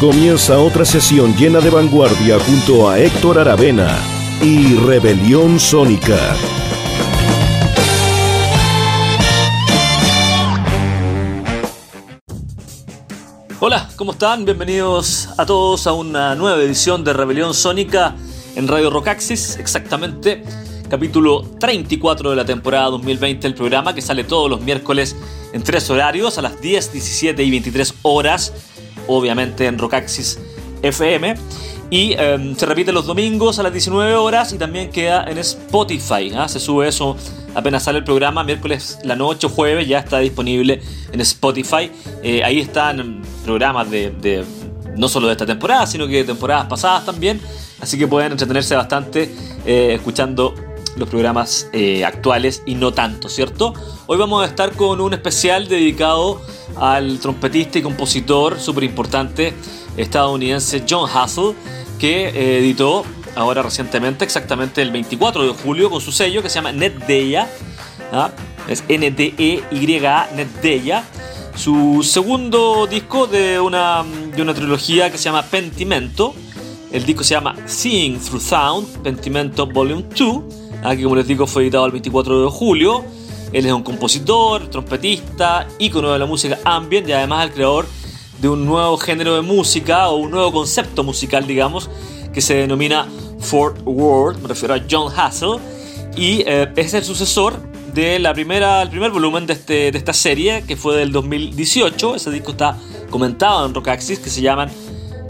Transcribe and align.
Comienza 0.00 0.58
otra 0.58 0.84
sesión 0.84 1.34
llena 1.36 1.60
de 1.60 1.70
vanguardia 1.70 2.38
junto 2.38 2.88
a 2.90 2.98
Héctor 2.98 3.38
Aravena 3.38 3.98
y 4.42 4.74
Rebelión 4.76 5.58
Sónica. 5.58 6.36
Hola, 13.58 13.88
¿cómo 13.96 14.12
están? 14.12 14.44
Bienvenidos 14.44 15.30
a 15.38 15.46
todos 15.46 15.86
a 15.86 15.94
una 15.94 16.34
nueva 16.34 16.62
edición 16.62 17.02
de 17.02 17.14
Rebelión 17.14 17.54
Sónica 17.54 18.14
en 18.54 18.68
Radio 18.68 18.90
Rocaxis, 18.90 19.56
exactamente 19.56 20.44
capítulo 20.88 21.42
34 21.58 22.30
de 22.30 22.36
la 22.36 22.44
temporada 22.44 22.90
2020 22.90 23.42
del 23.48 23.54
programa 23.54 23.94
que 23.94 24.02
sale 24.02 24.24
todos 24.24 24.50
los 24.50 24.60
miércoles 24.60 25.16
en 25.52 25.62
tres 25.62 25.88
horarios, 25.90 26.38
a 26.38 26.42
las 26.42 26.60
10, 26.60 26.92
17 26.92 27.42
y 27.42 27.50
23 27.50 27.94
horas 28.02 28.52
obviamente 29.08 29.66
en 29.66 29.78
Rockaxis 29.78 30.38
FM. 30.82 31.34
Y 31.88 32.14
em, 32.14 32.56
se 32.56 32.66
repite 32.66 32.92
los 32.92 33.06
domingos 33.06 33.58
a 33.58 33.62
las 33.62 33.72
19 33.72 34.14
horas 34.14 34.52
y 34.52 34.58
también 34.58 34.90
queda 34.90 35.24
en 35.28 35.38
Spotify. 35.38 36.32
¿ah? 36.34 36.48
Se 36.48 36.58
sube 36.58 36.88
eso 36.88 37.16
apenas 37.54 37.84
sale 37.84 37.98
el 37.98 38.04
programa, 38.04 38.44
miércoles 38.44 38.98
la 39.04 39.16
noche 39.16 39.48
jueves, 39.48 39.86
ya 39.86 40.00
está 40.00 40.18
disponible 40.18 40.82
en 41.12 41.20
Spotify. 41.20 41.90
Eh, 42.22 42.42
ahí 42.42 42.60
están 42.60 43.22
programas 43.44 43.88
de, 43.90 44.44
no 44.96 45.08
solo 45.08 45.28
de 45.28 45.32
esta 45.32 45.46
temporada, 45.46 45.86
sino 45.86 46.06
que 46.08 46.16
de 46.16 46.24
temporadas 46.24 46.66
pasadas 46.66 47.06
también. 47.06 47.40
Así 47.80 47.98
que 47.98 48.08
pueden 48.08 48.32
entretenerse 48.32 48.74
bastante 48.74 49.30
eh, 49.64 49.94
escuchando 49.94 50.54
los 50.96 51.08
programas 51.08 51.68
eh, 51.72 52.04
actuales 52.04 52.62
y 52.66 52.74
no 52.74 52.92
tanto, 52.92 53.28
¿cierto? 53.28 53.74
Hoy 54.06 54.18
vamos 54.18 54.42
a 54.42 54.46
estar 54.46 54.72
con 54.72 55.00
un 55.00 55.14
especial 55.14 55.68
dedicado 55.68 56.40
al 56.76 57.18
trompetista 57.18 57.78
y 57.78 57.82
compositor 57.82 58.58
súper 58.58 58.84
importante 58.84 59.54
estadounidense 59.96 60.84
John 60.88 61.08
Hassel, 61.12 61.54
que 61.98 62.28
eh, 62.28 62.58
editó 62.58 63.04
ahora 63.34 63.62
recientemente, 63.62 64.24
exactamente 64.24 64.82
el 64.82 64.90
24 64.90 65.44
de 65.44 65.50
julio, 65.50 65.90
con 65.90 66.00
su 66.00 66.12
sello 66.12 66.42
que 66.42 66.48
se 66.48 66.56
llama 66.56 66.72
Netdeya, 66.72 67.48
¿ah? 68.12 68.30
es 68.68 68.82
N-D-E-Y-A, 68.88 70.30
Netdeya, 70.34 71.04
su 71.54 72.02
segundo 72.02 72.86
disco 72.86 73.26
de 73.26 73.60
una, 73.60 74.04
de 74.34 74.42
una 74.42 74.54
trilogía 74.54 75.10
que 75.10 75.18
se 75.18 75.24
llama 75.24 75.42
Pentimento. 75.42 76.34
El 76.92 77.04
disco 77.04 77.24
se 77.24 77.34
llama 77.34 77.56
Seeing 77.66 78.20
Through 78.20 78.42
Sound, 78.42 79.02
Pentimento 79.02 79.66
Volume 79.66 80.04
2, 80.16 80.36
¿ah? 80.38 80.65
Que 80.94 81.02
como 81.02 81.16
les 81.16 81.26
digo 81.26 81.46
fue 81.46 81.62
editado 81.62 81.86
el 81.86 81.92
24 81.92 82.44
de 82.44 82.50
julio. 82.50 83.04
Él 83.52 83.64
es 83.64 83.72
un 83.72 83.82
compositor, 83.82 84.68
trompetista, 84.68 85.66
ícono 85.78 86.12
de 86.12 86.18
la 86.18 86.26
música 86.26 86.58
ambient 86.64 87.08
y 87.08 87.12
además 87.12 87.46
el 87.46 87.52
creador 87.52 87.86
de 88.40 88.48
un 88.48 88.66
nuevo 88.66 88.96
género 88.98 89.34
de 89.34 89.42
música 89.42 90.08
o 90.08 90.16
un 90.16 90.30
nuevo 90.30 90.52
concepto 90.52 91.02
musical, 91.02 91.46
digamos, 91.46 91.88
que 92.32 92.40
se 92.40 92.54
denomina 92.54 93.08
Fort 93.40 93.78
World, 93.84 94.42
me 94.42 94.48
refiero 94.48 94.74
a 94.74 94.80
John 94.90 95.12
Hassel, 95.16 95.58
y 96.16 96.42
eh, 96.46 96.68
es 96.76 96.94
el 96.94 97.04
sucesor 97.04 97.60
de 97.94 98.18
la 98.18 98.34
primera, 98.34 98.82
el 98.82 98.90
primer 98.90 99.10
volumen 99.10 99.46
de, 99.46 99.54
este, 99.54 99.90
de 99.90 99.98
esta 99.98 100.12
serie, 100.12 100.64
que 100.66 100.76
fue 100.76 100.96
del 100.96 101.12
2018. 101.12 102.16
Ese 102.16 102.30
disco 102.30 102.50
está 102.50 102.76
comentado 103.10 103.64
en 103.64 103.72
Rockaxis, 103.72 104.18
que 104.18 104.28
se 104.28 104.42
llaman, 104.42 104.70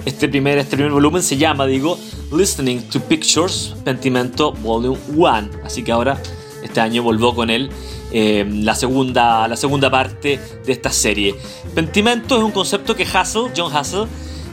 este 0.04 0.28
primer, 0.28 0.58
este 0.58 0.76
primer 0.76 0.92
volumen 0.92 1.22
se 1.22 1.36
llama, 1.36 1.66
digo, 1.66 1.98
Listening 2.32 2.82
to 2.88 3.00
Pictures, 3.00 3.74
Pentimento 3.84 4.52
Volume 4.52 4.98
1. 5.14 5.50
Así 5.64 5.82
que 5.82 5.92
ahora, 5.92 6.20
este 6.62 6.80
año, 6.80 7.02
volvió 7.02 7.34
con 7.34 7.50
él 7.50 7.70
eh, 8.12 8.44
la, 8.48 8.74
segunda, 8.74 9.46
la 9.46 9.56
segunda 9.56 9.90
parte 9.90 10.40
de 10.64 10.72
esta 10.72 10.90
serie. 10.90 11.34
Pentimento 11.74 12.36
es 12.36 12.42
un 12.42 12.50
concepto 12.50 12.96
que 12.96 13.04
Hassel, 13.04 13.52
John 13.56 13.74
Hassel, 13.74 14.06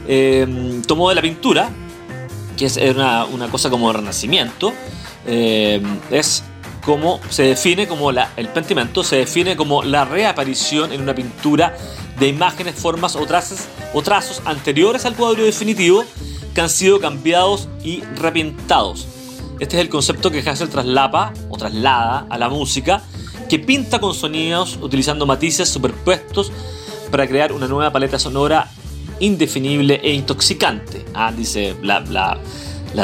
eh, 0.06 0.82
tomó 0.86 1.08
de 1.08 1.14
la 1.16 1.22
pintura, 1.22 1.70
que 2.56 2.66
es 2.66 2.76
una, 2.76 3.24
una 3.24 3.48
cosa 3.48 3.70
como 3.70 3.92
renacimiento. 3.92 4.72
Eh, 5.26 5.82
es 6.10 6.44
como 6.84 7.18
se 7.30 7.44
define 7.44 7.88
como 7.88 8.12
la, 8.12 8.32
el 8.36 8.48
pentimento 8.48 9.02
se 9.02 9.16
define 9.16 9.56
como 9.56 9.82
la 9.82 10.04
reaparición 10.04 10.92
en 10.92 11.00
una 11.00 11.14
pintura 11.14 11.74
de 12.18 12.28
imágenes, 12.28 12.74
formas 12.74 13.16
o 13.16 13.24
trazos, 13.26 13.60
o 13.94 14.02
trazos 14.02 14.42
anteriores 14.44 15.06
al 15.06 15.16
cuadro 15.16 15.44
definitivo 15.44 16.04
que 16.54 16.60
han 16.60 16.70
sido 16.70 17.00
cambiados 17.00 17.68
y 17.82 18.02
repintados. 18.16 19.06
Este 19.60 19.76
es 19.76 19.82
el 19.82 19.88
concepto 19.88 20.30
que 20.30 20.38
Hassel 20.40 20.68
traslapa 20.68 21.32
o 21.48 21.56
traslada 21.56 22.26
a 22.30 22.38
la 22.38 22.48
música 22.48 23.02
que 23.48 23.58
pinta 23.58 23.98
con 23.98 24.14
sonidos 24.14 24.78
utilizando 24.80 25.26
matices 25.26 25.68
superpuestos 25.68 26.50
para 27.10 27.26
crear 27.26 27.52
una 27.52 27.66
nueva 27.66 27.92
paleta 27.92 28.18
sonora 28.18 28.70
indefinible 29.20 30.00
e 30.02 30.12
intoxicante. 30.12 31.04
Ah, 31.14 31.32
dice 31.36 31.76
la, 31.82 32.38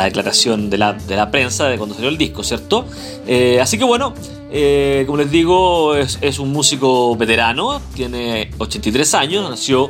declaración 0.05 0.71
de 0.71 0.79
la, 0.79 1.31
prensa 1.31 1.69
de 1.69 1.77
cuando 1.77 1.95
salió 1.95 2.09
el 2.09 2.19
disco, 2.19 2.43
¿cierto? 2.43 2.87
Eh, 3.27 3.61
así 3.61 3.79
que 3.79 3.85
bueno, 3.85 4.15
eh, 4.51 5.05
como 5.07 5.19
les 5.19 5.31
digo, 5.31 5.95
es, 5.97 6.19
es, 6.21 6.39
un 6.39 6.51
músico 6.53 7.15
veterano, 7.17 7.81
tiene 7.95 8.51
83 8.59 9.15
años, 9.15 9.49
nació 9.49 9.89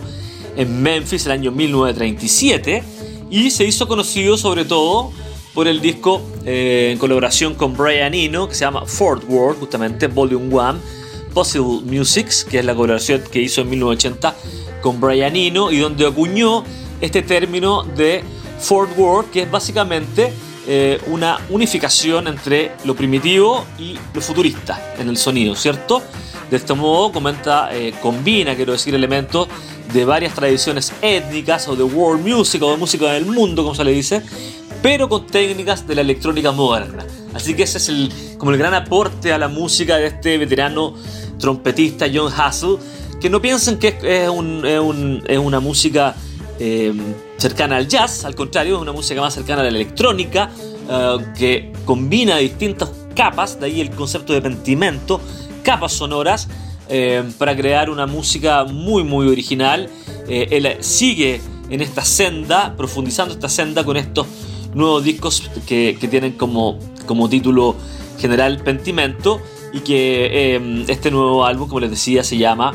en 0.56 0.82
Memphis 0.82 1.27
el 1.27 1.32
año 1.32 1.53
1937 1.53 2.99
y 3.30 3.50
se 3.50 3.64
hizo 3.64 3.86
conocido 3.88 4.36
sobre 4.36 4.64
todo 4.64 5.12
por 5.54 5.68
el 5.68 5.80
disco 5.80 6.20
eh, 6.44 6.91
en 6.92 6.98
colaboración 6.98 7.54
con 7.54 7.76
Brian 7.76 8.14
Eno, 8.14 8.48
que 8.48 8.54
se 8.54 8.60
llama 8.60 8.84
Fort 8.86 9.24
World, 9.28 9.60
justamente 9.60 10.06
Volume 10.06 10.54
1, 10.54 10.78
Possible 11.32 11.80
Musics, 11.84 12.44
que 12.44 12.58
es 12.58 12.64
la 12.64 12.74
colaboración 12.74 13.22
que 13.30 13.41
hizo 13.41 13.60
en 13.62 13.70
1980 13.70 14.34
con 14.80 15.00
Brian 15.00 15.34
Eno 15.36 15.70
y 15.70 15.78
donde 15.78 16.06
acuñó 16.06 16.64
este 17.00 17.22
término 17.22 17.82
de 17.82 18.22
Fort 18.58 18.91
World, 18.96 19.30
que 19.30 19.42
es 19.42 19.50
básicamente 19.50 20.32
eh, 20.66 21.00
una 21.06 21.38
unificación 21.48 22.28
entre 22.28 22.72
lo 22.84 22.94
primitivo 22.94 23.64
y 23.78 23.98
lo 24.14 24.20
futurista 24.20 24.94
en 24.98 25.08
el 25.08 25.16
sonido, 25.16 25.54
¿cierto? 25.56 26.02
De 26.50 26.56
este 26.56 26.74
modo, 26.74 27.12
comenta, 27.12 27.74
eh, 27.74 27.94
combina, 28.02 28.54
quiero 28.54 28.72
decir, 28.72 28.94
elementos 28.94 29.48
de 29.92 30.04
varias 30.04 30.34
tradiciones 30.34 30.92
étnicas 31.02 31.68
o 31.68 31.76
de 31.76 31.82
world 31.82 32.26
music 32.26 32.62
o 32.62 32.70
de 32.70 32.76
música 32.76 33.12
del 33.12 33.26
mundo, 33.26 33.62
como 33.62 33.74
se 33.74 33.84
le 33.84 33.92
dice, 33.92 34.22
pero 34.82 35.08
con 35.08 35.26
técnicas 35.26 35.86
de 35.86 35.94
la 35.94 36.00
electrónica 36.00 36.52
moderna. 36.52 37.04
Así 37.34 37.54
que 37.54 37.64
ese 37.64 37.78
es 37.78 37.88
el, 37.88 38.12
como 38.38 38.50
el 38.50 38.58
gran 38.58 38.74
aporte 38.74 39.32
a 39.32 39.38
la 39.38 39.48
música 39.48 39.96
de 39.96 40.06
este 40.06 40.38
veterano 40.38 40.94
trompetista 41.38 42.06
John 42.12 42.32
Hassel, 42.36 42.76
que 43.20 43.30
no 43.30 43.40
piensen 43.40 43.78
que 43.78 43.98
es, 44.02 45.38
una 45.38 45.60
música 45.60 46.14
eh, 46.58 46.92
cercana 47.36 47.76
al 47.76 47.86
jazz, 47.86 48.24
al 48.24 48.34
contrario, 48.34 48.76
es 48.76 48.82
una 48.82 48.92
música 48.92 49.20
más 49.20 49.34
cercana 49.34 49.60
a 49.60 49.64
la 49.64 49.70
electrónica, 49.70 50.50
eh, 50.88 51.16
que 51.36 51.72
combina 51.84 52.38
distintas 52.38 52.90
capas, 53.14 53.60
de 53.60 53.66
ahí 53.66 53.80
el 53.80 53.90
concepto 53.90 54.32
de 54.32 54.40
pentimento, 54.40 55.20
capas 55.62 55.92
sonoras, 55.92 56.48
eh, 56.90 57.22
para 57.38 57.56
crear 57.56 57.88
una 57.88 58.06
música 58.06 58.65
muy 58.65 59.04
muy 59.04 59.28
original. 59.28 59.88
él 60.28 60.76
sigue 60.80 61.41
en 61.70 61.80
esta 61.80 62.04
senda, 62.04 62.74
profundizando 62.76 63.32
esta 63.32 63.48
senda 63.48 63.84
con 63.84 63.97
estos 63.97 64.26
nuevos 64.74 65.04
discos 65.04 65.50
que, 65.66 65.97
tienen 66.10 66.32
como, 66.32 66.78
como 67.06 67.28
título 67.28 67.76
general 68.18 68.59
Pentimento 68.62 69.41
y 69.72 69.80
que 69.80 70.54
em, 70.54 70.84
este 70.88 71.10
nuevo 71.10 71.44
álbum, 71.44 71.68
como 71.68 71.80
les 71.80 71.91
decía, 71.91 72.24
se 72.24 72.36
llama 72.36 72.72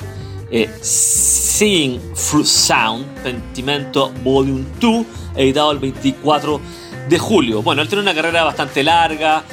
eh, 0.49 0.69
Seeing 0.81 1.99
Fruit 2.13 2.45
Sound 2.45 3.05
Pentimento 3.23 4.11
Volume 4.23 4.65
2, 4.79 5.05
editado 5.35 5.71
el 5.71 5.79
24 5.79 6.61
de 7.09 7.19
julio. 7.19 7.61
Bueno, 7.61 7.81
él 7.81 7.87
tiene 7.87 8.01
una 8.01 8.13
carrera 8.13 8.43
bastante 8.43 8.83
larga, 8.83 9.43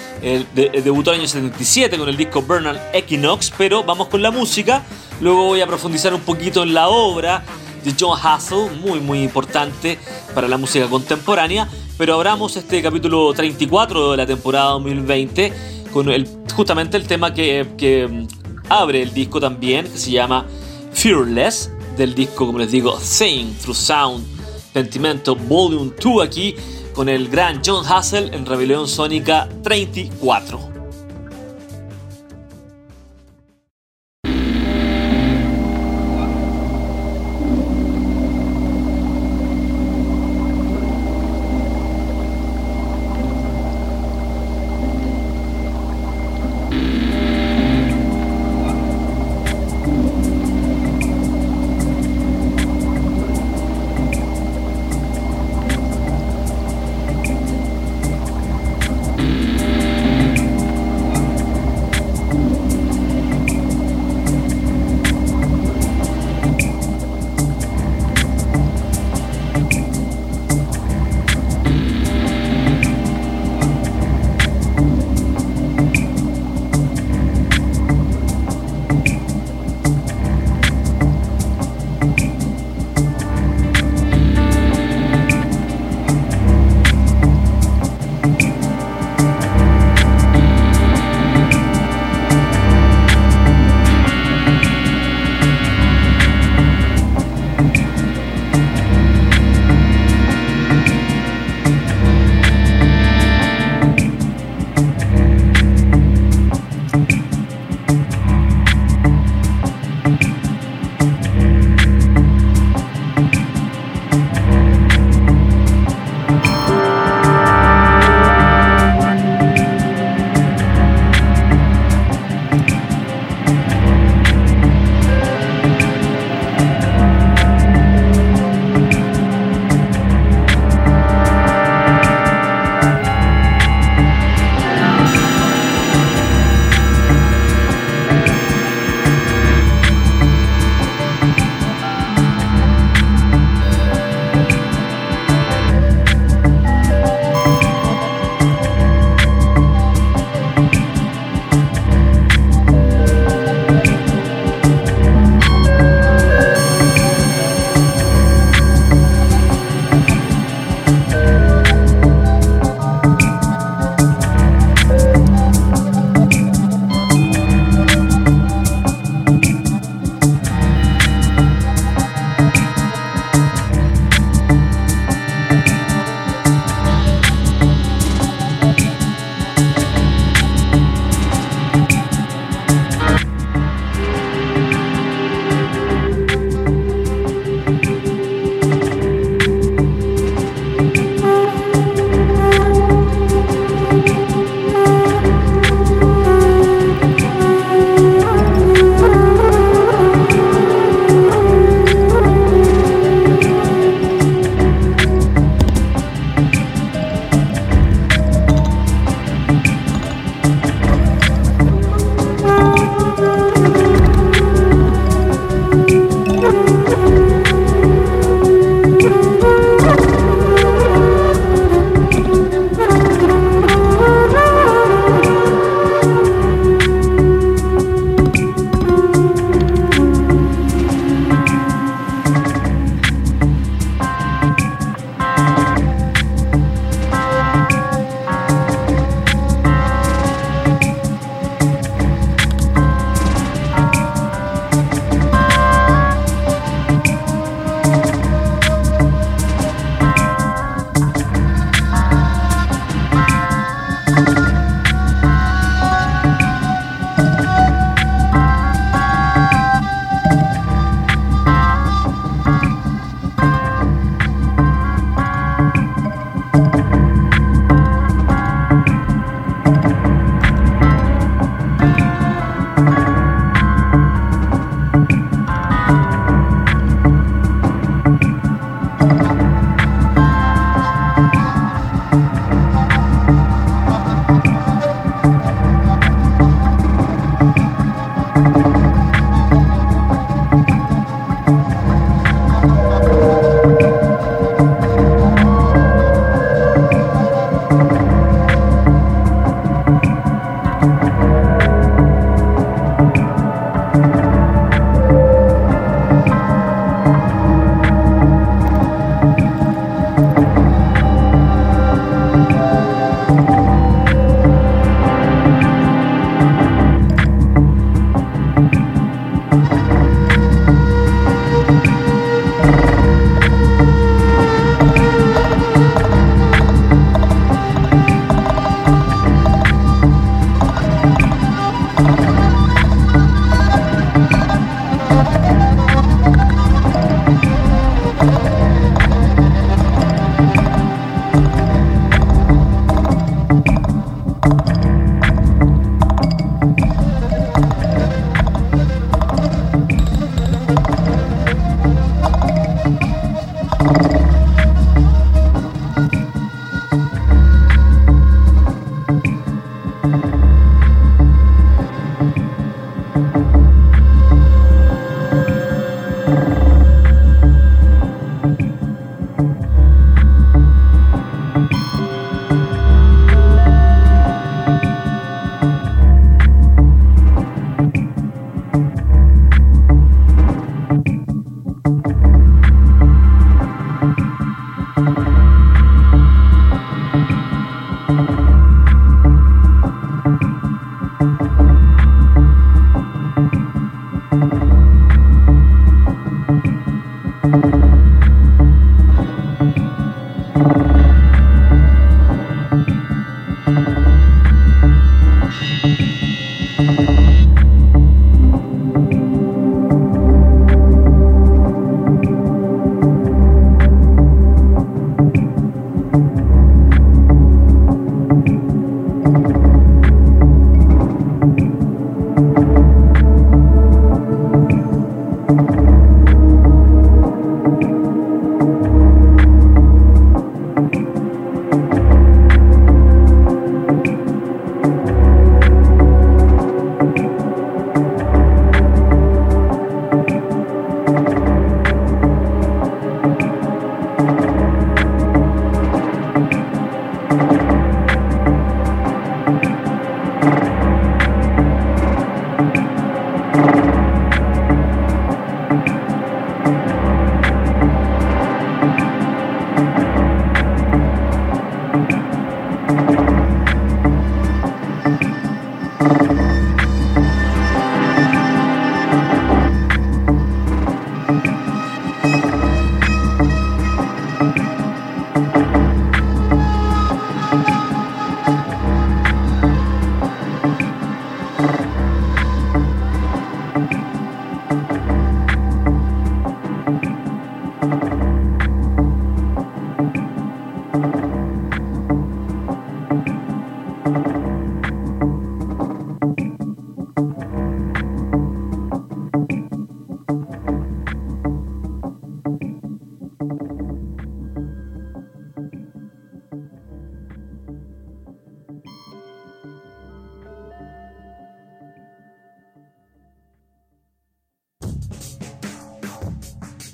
debutó 0.55 1.11
en 1.11 1.17
el 1.17 1.21
año 1.21 1.29
77 1.29 1.99
con 1.99 2.09
el 2.09 2.17
disco 2.17 2.43
Bernal 2.43 2.81
Equinox, 2.93 3.53
pero 3.57 3.85
vamos 3.85 4.09
con 4.09 4.23
la 4.23 4.31
música, 4.31 4.83
luego 5.21 5.45
voy 5.45 5.61
a 5.61 5.67
profundizar 5.67 6.15
un 6.15 6.21
poquito 6.21 6.63
en 6.63 6.75
la 6.75 6.89
obra 6.89 7.43
de 7.85 7.95
John 7.99 8.19
Hassel, 8.23 8.71
muy 8.81 9.01
muy 9.01 9.23
importante 9.23 9.99
para 10.35 10.49
la 10.49 10.57
música 10.57 10.87
contemporánea, 10.87 11.69
pero 11.99 12.15
abramos 12.15 12.57
este 12.57 12.81
capítulo 12.81 13.33
34 13.33 14.13
de 14.13 14.17
la 14.17 14.27
temporada 14.27 14.71
2020 14.71 15.53
con 15.93 16.09
el, 16.09 16.27
justamente 16.55 16.97
el 16.97 17.07
tema 17.07 17.35
que, 17.35 18.27
abre 18.69 19.03
el 19.03 19.13
disco 19.13 19.39
también, 19.39 19.87
que 19.87 19.99
se 19.99 20.11
llama 20.11 20.47
Fearless, 20.93 21.71
del 21.97 22.15
disco, 22.15 22.47
como 22.47 22.59
les 22.59 22.73
digo, 22.73 22.99
Sing 22.99 23.55
Through 23.61 23.77
Sound, 23.77 24.25
Sentimento 24.73 25.37
Volume 25.37 25.93
2 26.03 26.25
aquí, 26.25 26.57
con 26.93 27.09
el 27.09 27.29
gran 27.29 27.61
John 27.65 27.85
Hassel 27.87 28.35
en 28.35 28.47
Rebelión 28.47 28.89
Sónica 28.89 29.49
34. 29.63 30.72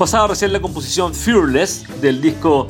Pasaba 0.08 0.28
recién 0.28 0.54
la 0.54 0.60
composición 0.60 1.14
Fearless 1.14 1.84
del 2.00 2.22
disco 2.22 2.66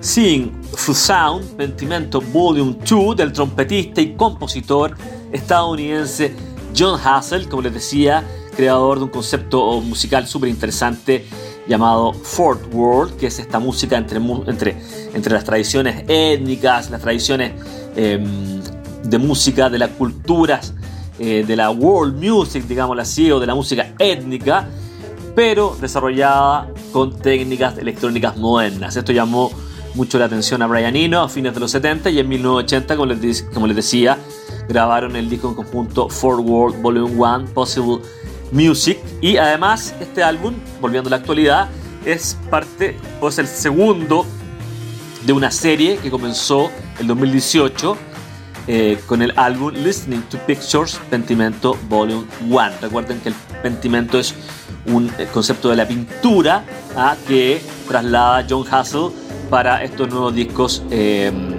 Seeing 0.00 0.52
Through 0.72 0.94
Sound, 0.94 1.56
Pentimento 1.56 2.20
Volume 2.20 2.76
2 2.86 3.16
del 3.16 3.32
trompetista 3.32 4.02
y 4.02 4.14
compositor 4.14 4.94
estadounidense 5.32 6.34
John 6.76 7.00
Hassel, 7.02 7.48
como 7.48 7.62
les 7.62 7.72
decía, 7.72 8.22
creador 8.54 8.98
de 8.98 9.04
un 9.04 9.10
concepto 9.10 9.80
musical 9.80 10.26
súper 10.26 10.50
interesante 10.50 11.24
llamado 11.66 12.12
Fourth 12.12 12.74
World, 12.74 13.16
que 13.16 13.28
es 13.28 13.38
esta 13.38 13.58
música 13.58 13.96
entre, 13.96 14.18
entre, 14.18 14.76
entre 15.14 15.32
las 15.32 15.44
tradiciones 15.44 16.04
étnicas, 16.06 16.90
las 16.90 17.00
tradiciones 17.00 17.52
em, 17.96 18.60
de 19.04 19.16
música, 19.16 19.70
de 19.70 19.78
las 19.78 19.88
culturas, 19.88 20.74
eh, 21.18 21.44
de 21.46 21.56
la 21.56 21.70
world 21.70 22.22
music, 22.22 22.66
digámoslo 22.66 23.00
así, 23.00 23.30
o 23.30 23.40
de 23.40 23.46
la 23.46 23.54
música 23.54 23.94
étnica, 23.98 24.68
pero 25.34 25.76
desarrollada 25.80 26.70
con 26.92 27.18
técnicas 27.18 27.78
electrónicas 27.78 28.36
modernas. 28.36 28.96
Esto 28.96 29.12
llamó 29.12 29.50
mucho 29.94 30.18
la 30.18 30.24
atención 30.26 30.62
a 30.62 30.66
Brian 30.66 30.96
Eno 30.96 31.22
a 31.22 31.28
fines 31.28 31.54
de 31.54 31.60
los 31.60 31.70
70 31.70 32.10
y 32.10 32.18
en 32.18 32.28
1980, 32.28 32.96
como 33.52 33.66
les, 33.66 33.76
decía, 33.76 34.18
grabaron 34.68 35.16
el 35.16 35.30
disco 35.30 35.48
en 35.48 35.54
conjunto 35.54 36.08
Four 36.08 36.40
World 36.40 36.82
Volume 36.82 37.14
1 37.14 37.44
Possible 37.54 37.98
Music 38.52 38.98
y 39.20 39.36
además 39.36 39.94
este 40.00 40.22
álbum, 40.22 40.54
volviendo 40.80 41.08
a 41.08 41.12
la 41.12 41.16
actualidad, 41.16 41.68
es 42.04 42.36
parte 42.50 42.96
o 43.20 43.28
es 43.28 43.38
el 43.38 43.46
segundo 43.46 44.26
de 45.24 45.32
una 45.32 45.50
serie 45.50 45.96
que 45.98 46.10
comenzó 46.10 46.70
en 46.98 47.06
2018 47.06 47.96
eh, 48.66 48.98
con 49.06 49.22
el 49.22 49.32
álbum 49.36 49.72
Listening 49.74 50.22
to 50.22 50.38
Pictures 50.46 50.98
Pentimento 51.10 51.76
Volume 51.88 52.26
1. 52.48 52.70
Recuerden 52.80 53.20
que 53.20 53.28
el 53.30 53.34
pentimento 53.64 54.18
es 54.18 54.34
un 54.92 55.10
eh, 55.18 55.26
concepto 55.32 55.70
de 55.70 55.76
la 55.76 55.88
pintura 55.88 56.64
¿ah? 56.94 57.16
que 57.26 57.62
traslada 57.88 58.46
John 58.48 58.66
Hassel 58.70 59.08
para 59.48 59.82
estos 59.82 60.06
nuevos 60.10 60.34
discos 60.34 60.82
em, 60.90 61.54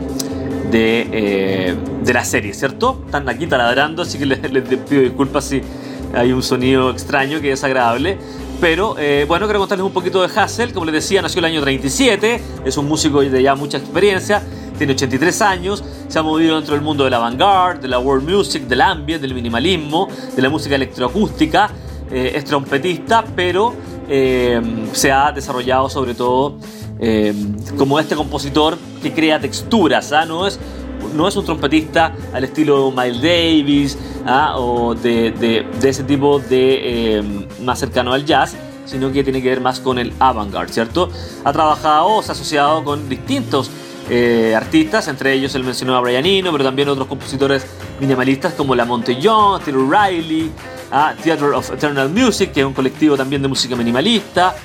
de, 0.70 1.10
eh, 1.12 1.76
de, 2.04 2.14
la 2.14 2.24
serie, 2.24 2.54
¿cierto? 2.54 3.02
Están 3.06 3.28
aquí 3.28 3.48
taladrando, 3.48 4.04
así 4.04 4.20
que 4.20 4.26
les, 4.28 4.40
pido 4.40 5.02
disculpas 5.02 5.46
si 5.46 5.62
hay 6.14 6.32
un 6.32 6.44
sonido 6.44 6.92
extraño 6.92 7.42
que 7.42 7.52
es 7.52 7.64
agradable. 7.64 8.20
Pero 8.62 8.96
eh, 9.00 9.26
bueno, 9.28 9.48
quiero 9.48 9.60
contarles 9.60 9.86
un 9.86 9.92
poquito 9.92 10.22
de 10.22 10.30
Hassel. 10.34 10.74
Como 10.74 10.86
les 10.86 10.94
decía, 10.94 11.22
nació 11.22 11.40
el 11.40 11.46
año 11.46 11.62
37, 11.62 12.42
es 12.66 12.78
un 12.78 12.88
músico 12.88 13.22
de 13.22 13.42
ya 13.42 13.56
mucha 13.56 13.78
experiencia, 13.78 14.44
tiene 14.78 14.94
83 14.94 15.42
años, 15.42 15.84
se 16.08 16.20
ha 16.20 16.24
movido 16.24 16.56
dentro 16.56 16.76
del 16.76 16.84
mundo 16.84 17.04
de 17.04 17.10
la 17.10 17.20
vanguard, 17.20 17.80
de 17.80 17.88
la 17.88 18.00
world 18.00 18.30
music, 18.30 18.64
del 18.64 18.82
ambient, 18.82 19.22
del 19.22 19.34
minimalismo, 19.34 20.08
de 20.36 20.42
la 20.42 20.50
música 20.50 20.76
electroacústica. 20.76 21.70
Eh, 22.12 22.34
es 22.36 22.46
trompetista, 22.46 23.24
pero 23.36 23.74
se 24.08 25.12
ha 25.12 25.32
desarrollado 25.32 25.90
sobre 25.90 26.14
todo 26.14 26.60
Em, 27.00 27.56
como 27.78 28.00
este 28.00 28.16
compositor 28.16 28.78
que 29.04 29.12
crea 29.12 29.40
texturas, 29.40 30.14
¿ah? 30.14 30.26
no, 30.26 30.48
es, 30.48 30.58
no 31.14 31.28
es 31.28 31.36
un 31.36 31.44
trompetista 31.44 32.16
al 32.34 32.46
estilo 32.46 32.90
Miles 32.90 33.22
Davis 33.22 33.98
¿ah? 34.26 34.54
o 34.58 34.96
de, 34.96 35.66
ese 35.84 36.04
tipo 36.06 36.40
de 36.40 37.46
más 37.64 37.80
cercano 37.80 38.14
al 38.14 38.26
jazz, 38.26 38.56
sino 38.86 39.12
que 39.12 39.26
tiene 39.26 39.42
que 39.42 39.50
ver 39.50 39.60
más 39.60 39.82
con 39.82 40.00
el 40.00 40.14
avant-garde, 40.20 40.72
¿cierto? 40.72 41.10
Ha 41.44 41.52
trabajado 41.52 42.22
se 42.22 42.32
ha 42.32 42.34
asociado 42.34 42.84
con 42.84 43.10
distintos 43.10 43.70
eh, 44.10 44.54
artistas, 44.56 45.10
entre 45.10 45.34
ellos 45.34 45.54
él 45.56 45.66
mencionó 45.66 45.98
a 45.98 46.00
Brian 46.00 46.26
Eno, 46.26 46.52
pero 46.54 46.64
también 46.64 46.88
otros 46.88 47.08
compositores 47.08 47.66
minimalistas 48.00 48.54
como 48.54 48.74
La 48.74 48.86
Monte 48.86 49.20
Young, 49.20 49.62
Taylor 49.64 49.90
Riley, 49.90 50.50
¿ah? 50.96 51.14
Theater 51.22 51.54
of 51.54 51.72
Eternal 51.72 52.10
Music, 52.10 52.54
que 52.54 52.62
es 52.62 52.66
un 52.66 52.74
colectivo 52.74 53.18
también 53.18 53.42
de 53.42 53.48
música 53.48 53.76
minimalista. 53.76 54.56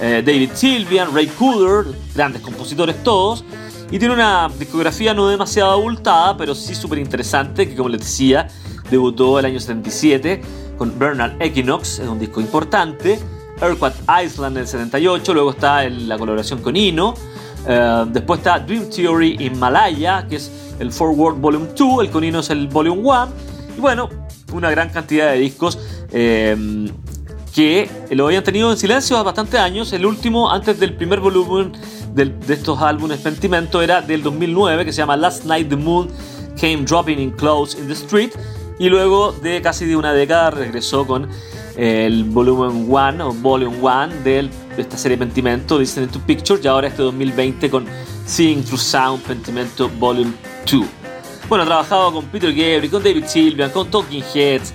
Eh, 0.00 0.22
David 0.24 0.50
Sylvian, 0.52 1.12
Ray 1.14 1.26
Cooder, 1.28 1.86
grandes 2.14 2.42
compositores 2.42 3.02
todos. 3.02 3.44
Y 3.90 3.98
tiene 3.98 4.14
una 4.14 4.50
discografía 4.58 5.14
no 5.14 5.28
demasiado 5.28 5.70
abultada, 5.70 6.36
pero 6.36 6.54
sí 6.54 6.74
súper 6.74 6.98
interesante, 6.98 7.66
que 7.66 7.74
como 7.74 7.88
les 7.88 8.02
decía, 8.02 8.46
debutó 8.90 9.38
el 9.38 9.46
año 9.46 9.58
77 9.58 10.42
con 10.76 10.96
Bernard 10.98 11.40
Equinox, 11.40 12.00
es 12.00 12.08
un 12.08 12.18
disco 12.18 12.40
importante. 12.40 13.18
Airquat 13.60 13.94
Island 14.24 14.56
en 14.58 14.62
el 14.62 14.68
78, 14.68 15.34
luego 15.34 15.50
está 15.50 15.88
la 15.88 16.18
colaboración 16.18 16.60
con 16.60 16.76
Ino. 16.76 17.14
Eh, 17.66 18.04
después 18.08 18.38
está 18.38 18.60
Dream 18.60 18.88
Theory 18.90 19.36
in 19.40 19.58
Malaya, 19.58 20.26
que 20.28 20.36
es 20.36 20.50
el 20.78 20.92
Forward 20.92 21.36
Volume 21.36 21.68
2, 21.76 22.02
el 22.02 22.10
con 22.10 22.22
Ino 22.22 22.40
es 22.40 22.50
el 22.50 22.68
Volume 22.68 23.00
1. 23.00 23.28
Y 23.78 23.80
bueno, 23.80 24.08
una 24.52 24.70
gran 24.70 24.90
cantidad 24.90 25.32
de 25.32 25.38
discos. 25.38 25.78
Eh, 26.12 26.90
que 27.58 27.90
lo 28.10 28.26
habían 28.26 28.44
tenido 28.44 28.70
en 28.70 28.76
silencio 28.76 29.16
hace 29.16 29.24
bastantes 29.24 29.58
años. 29.58 29.92
El 29.92 30.06
último, 30.06 30.48
antes 30.48 30.78
del 30.78 30.94
primer 30.94 31.18
volumen 31.18 31.72
de 32.14 32.54
estos 32.54 32.80
álbumes 32.80 33.18
Pentimento, 33.18 33.82
era 33.82 34.00
del 34.00 34.22
2009, 34.22 34.84
que 34.84 34.92
se 34.92 34.98
llama 34.98 35.16
Last 35.16 35.44
Night 35.44 35.68
the 35.68 35.74
Moon 35.74 36.08
Came 36.60 36.84
Dropping 36.84 37.18
in 37.18 37.32
Clothes 37.32 37.76
in 37.76 37.88
the 37.88 37.94
Street. 37.94 38.30
Y 38.78 38.88
luego 38.88 39.32
de 39.32 39.60
casi 39.60 39.92
una 39.92 40.12
década 40.12 40.52
regresó 40.52 41.04
con 41.04 41.28
el 41.76 42.22
volumen 42.24 42.86
1 42.88 43.28
o 43.28 43.32
volume 43.32 43.76
1 43.76 44.22
de 44.22 44.48
esta 44.76 44.96
serie 44.96 45.18
Pentimento, 45.18 45.80
Listening 45.80 46.10
to 46.10 46.20
Pictures, 46.20 46.64
y 46.64 46.68
ahora 46.68 46.86
este 46.86 47.02
2020 47.02 47.70
con 47.70 47.86
Seeing 48.24 48.62
Through 48.62 48.78
Sound 48.80 49.22
Pentimento 49.24 49.88
Volume 49.98 50.32
2. 50.70 50.97
Bueno, 51.48 51.64
ha 51.64 51.66
trabajado 51.66 52.12
con 52.12 52.26
Peter 52.26 52.50
Gabriel, 52.50 52.90
con 52.90 53.02
David 53.02 53.24
Sylvian, 53.26 53.70
con 53.70 53.90
Talking 53.90 54.22
Heads, 54.34 54.74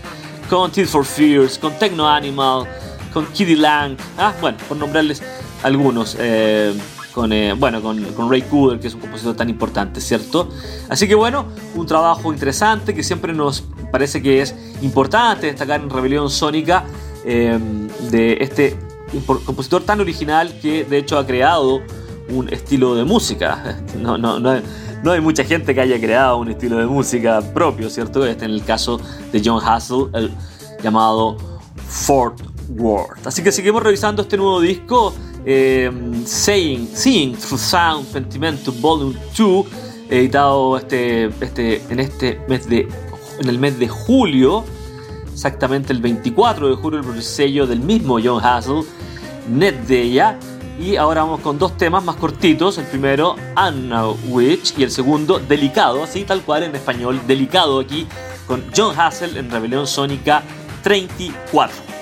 con 0.49 0.71
Tears 0.71 0.89
for 0.89 1.05
Fears, 1.05 1.59
con 1.59 1.77
Techno 1.77 2.07
Animal, 2.09 2.65
con 3.13 3.27
Kitty 3.27 3.55
Lang, 3.55 3.95
ah, 4.17 4.33
bueno, 4.41 4.57
por 4.67 4.77
nombrarles 4.77 5.21
algunos. 5.61 6.17
Eh, 6.19 6.73
con, 7.13 7.31
eh, 7.31 7.53
bueno, 7.53 7.79
con, 7.79 8.03
Ray 8.27 8.41
Cooder, 8.41 8.79
que 8.79 8.87
es 8.87 8.95
un 8.95 9.01
compositor 9.01 9.35
tan 9.35 9.49
importante, 9.49 10.01
¿cierto? 10.01 10.49
Así 10.89 11.07
que 11.07 11.13
bueno, 11.13 11.45
un 11.75 11.85
trabajo 11.85 12.33
interesante 12.33 12.95
que 12.95 13.03
siempre 13.03 13.33
nos 13.33 13.63
parece 13.91 14.23
que 14.23 14.41
es 14.41 14.55
importante 14.81 15.45
destacar 15.45 15.79
en 15.79 15.91
Rebelión 15.91 16.31
Sónica 16.31 16.85
eh, 17.23 17.59
de 18.09 18.37
este 18.41 18.75
compositor 19.45 19.83
tan 19.83 20.01
original 20.01 20.57
que 20.59 20.85
de 20.85 20.97
hecho 20.97 21.19
ha 21.19 21.27
creado 21.27 21.83
un 22.29 22.49
estilo 22.49 22.95
de 22.95 23.03
música. 23.03 23.79
No, 24.01 24.17
no, 24.17 24.39
no, 24.39 24.59
no 25.03 25.12
hay 25.12 25.19
mucha 25.19 25.43
gente 25.43 25.75
que 25.75 25.81
haya 25.81 26.00
creado 26.00 26.38
un 26.38 26.50
estilo 26.50 26.77
de 26.77 26.86
música 26.86 27.41
propio, 27.53 27.89
¿cierto? 27.89 28.25
Este 28.25 28.45
en 28.45 28.51
el 28.51 28.63
caso 28.63 29.00
de 29.31 29.41
John 29.43 29.62
Hassel, 29.63 30.07
el 30.13 30.31
llamado 30.81 31.38
Fort 31.88 32.41
World. 32.69 33.27
Así 33.27 33.43
que 33.43 33.51
seguimos 33.51 33.83
revisando 33.83 34.22
este 34.22 34.38
nuevo 34.38 34.62
disco, 34.62 35.13
eh, 35.45 35.91
Saying, 36.25 36.88
Seeing 36.88 37.36
Through 37.36 37.60
Sound 37.60 38.07
Pentimento 38.07 38.72
Volume 38.72 39.19
2, 39.38 39.65
editado 40.10 40.77
este, 40.77 41.25
este, 41.41 41.81
en 41.89 42.00
este 42.00 42.39
mes 42.48 42.67
de, 42.69 42.88
en 43.41 43.50
el 43.50 43.60
mes 43.60 43.77
de 43.77 43.89
julio, 43.89 44.63
exactamente 45.33 45.91
el 45.91 46.01
24 46.01 46.69
de 46.69 46.75
julio, 46.75 47.01
el 47.01 47.22
sello 47.22 47.67
del 47.67 47.81
mismo 47.81 48.19
John 48.24 48.43
Hassel, 48.43 48.83
Net 49.50 49.75
Deya. 49.86 50.39
Y 50.83 50.97
ahora 50.97 51.21
vamos 51.21 51.39
con 51.39 51.57
dos 51.57 51.77
temas 51.77 52.03
más 52.03 52.17
cortitos. 52.17 52.77
El 52.77 52.84
primero, 52.86 53.38
Anna 53.55 54.10
Witch, 54.27 54.77
y 54.77 54.84
el 54.84 54.91
segundo, 54.91 55.39
Delicado, 55.39 56.03
así 56.03 56.25
tal 56.25 56.41
cual 56.41 56.63
en 56.63 56.75
español, 56.75 57.21
Delicado 57.25 57.79
aquí, 57.79 58.05
con 58.45 58.65
John 58.75 58.99
Hassel 58.99 59.38
en 59.38 59.49
Rebelión 59.49 59.88
Sónica 59.88 60.43
34. 60.84 61.92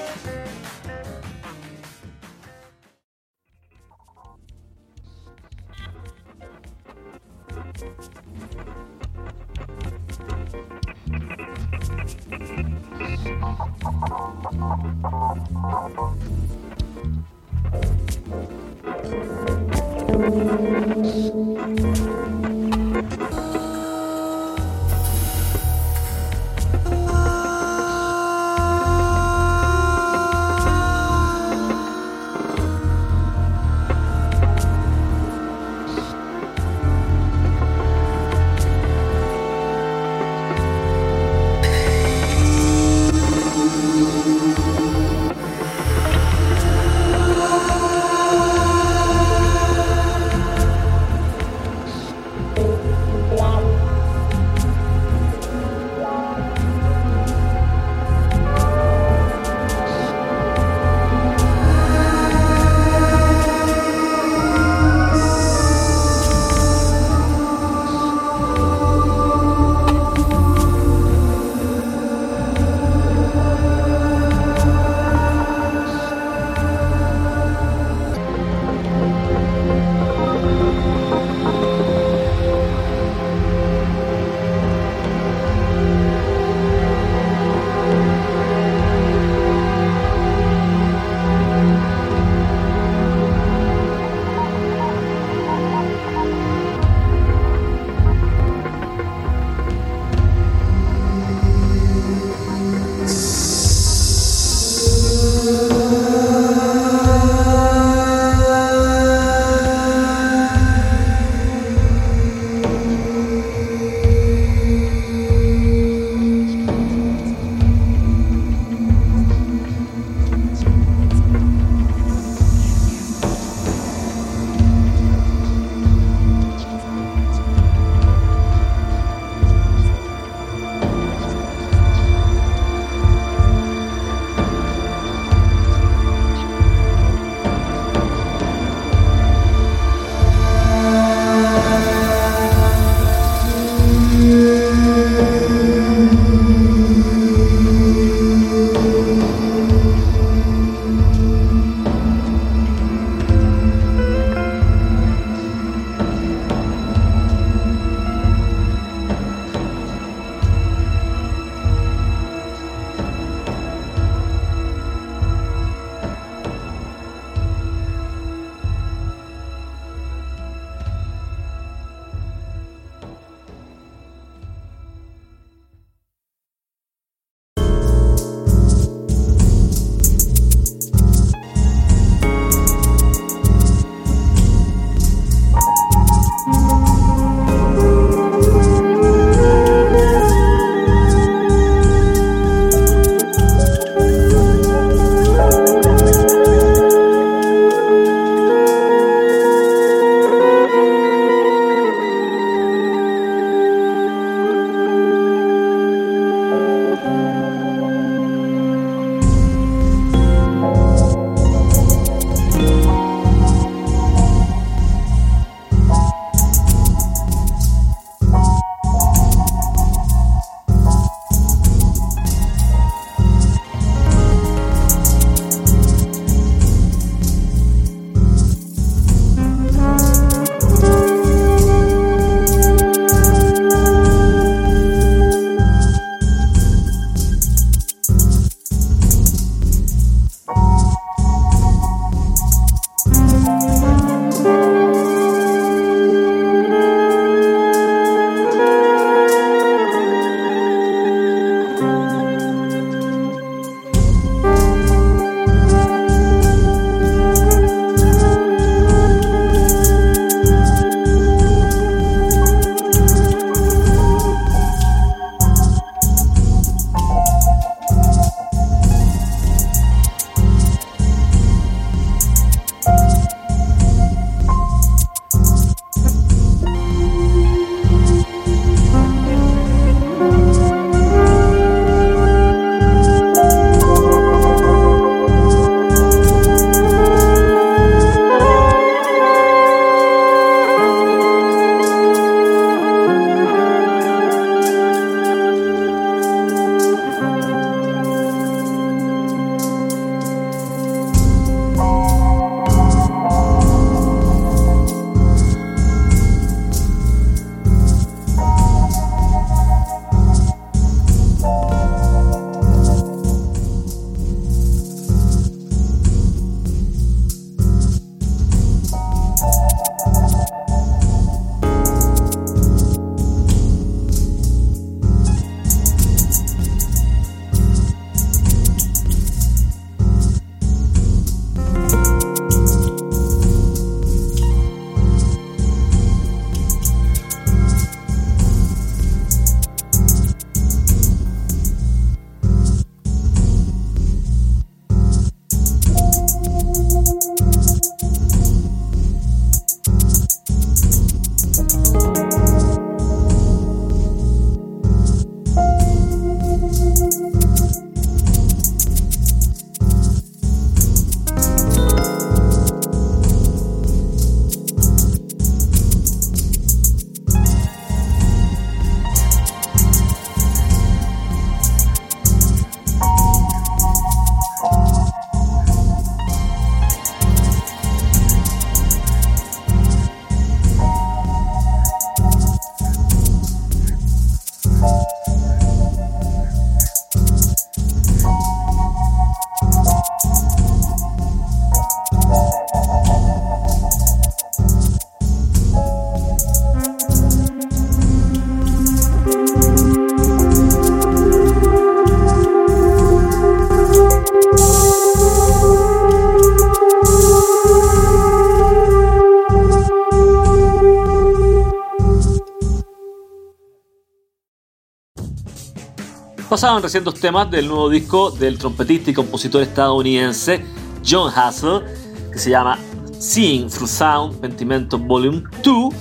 Pasaban 416.51 416.83
recién 416.83 417.05
dos 417.05 417.13
temas 417.13 417.49
del 417.49 417.69
nuevo 417.69 417.89
disco 417.89 418.29
del 418.29 418.57
trompetista 418.57 419.09
y 419.09 419.13
compositor 419.13 419.61
estadounidense 419.61 420.61
John 421.09 421.31
Hassel, 421.33 421.81
que 422.29 422.37
se 422.37 422.49
llama 422.49 422.77
Seeing 423.17 423.69
Through 423.69 423.87
Sound, 423.87 424.41
Pentimento 424.41 424.99
Volume 424.99 425.43
2, 425.63 425.93